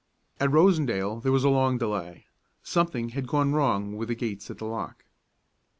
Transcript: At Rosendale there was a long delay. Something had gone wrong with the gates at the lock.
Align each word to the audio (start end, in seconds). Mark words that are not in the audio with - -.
At 0.39 0.49
Rosendale 0.49 1.21
there 1.21 1.31
was 1.31 1.43
a 1.43 1.49
long 1.49 1.77
delay. 1.77 2.25
Something 2.63 3.09
had 3.09 3.27
gone 3.27 3.53
wrong 3.53 3.95
with 3.95 4.07
the 4.07 4.15
gates 4.15 4.49
at 4.49 4.57
the 4.57 4.65
lock. 4.65 5.05